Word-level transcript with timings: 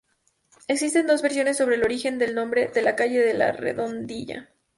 Existen 0.67 1.05
dos 1.05 1.21
versiones 1.21 1.57
sobre 1.57 1.75
el 1.75 1.83
origen 1.83 2.17
del 2.17 2.33
nombre 2.33 2.69
de 2.69 2.81
la 2.81 2.95
calle 2.95 3.19
de 3.21 3.35
la 3.35 3.51
Redondilla. 3.51 4.49